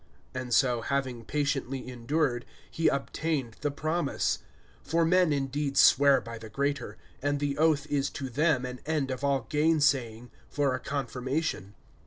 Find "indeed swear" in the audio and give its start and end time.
5.31-6.19